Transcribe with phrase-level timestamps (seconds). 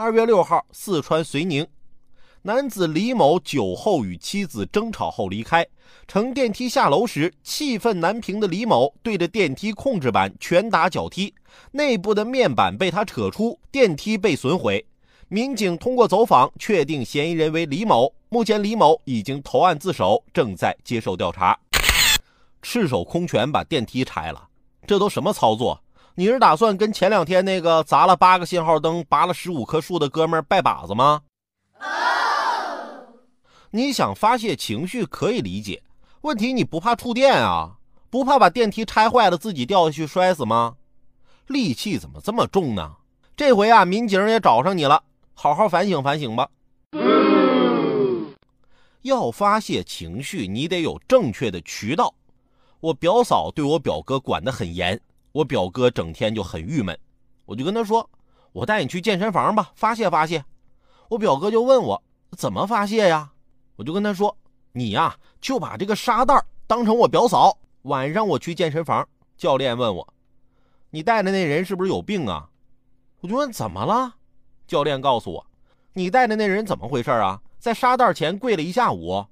[0.00, 1.66] 二月六号，四川遂宁，
[2.42, 5.66] 男子李某酒后与妻子争吵后离开，
[6.06, 11.34] 乘电梯下楼时，气愤难平的李某对着电梯控制板拳打脚踢，
[11.72, 14.86] 内部的面板被他扯出，电梯被损毁。
[15.26, 21.58] 民警通过走访确定嫌疑人为李某，目前李某已经投案自首，正在接受调查。
[22.62, 24.48] 赤手空拳把电梯拆了，
[24.86, 25.82] 这都什么操作？
[26.18, 31.22] 你是打算跟前两天那个砸了八个信号灯、拔了十五棵树的哥们儿拜把子吗？
[33.70, 35.80] 你想发泄情绪可以理解，
[36.22, 37.76] 问题你不怕触电啊？
[38.10, 40.74] 不怕把电梯拆坏了自己掉下去摔死吗？
[41.46, 42.96] 戾气怎么这么重呢？
[43.36, 45.00] 这回啊，民警也找上你了，
[45.34, 46.48] 好好反省反省吧。
[49.02, 52.12] 要发泄情绪，你得有正确的渠道。
[52.80, 55.00] 我表嫂对我表哥管得很严。
[55.32, 56.98] 我表哥整天就很郁闷，
[57.44, 58.08] 我就跟他说
[58.52, 60.44] ：“我带你去健身房吧，发泄发泄。”
[61.08, 62.02] 我表哥就问我
[62.36, 63.30] 怎么发泄呀？
[63.76, 64.36] 我就跟他说
[64.72, 67.56] ：“你呀，就把这个沙袋当成我表嫂。
[67.82, 70.06] 晚上我去健身房，教练问我
[70.90, 72.48] ：‘你带的那人是不是有病啊？’
[73.20, 74.14] 我就问怎么了？
[74.66, 75.46] 教练告诉我
[75.94, 77.40] ：‘你带的那人怎么回事啊？
[77.58, 79.24] 在沙袋前跪了一下午。’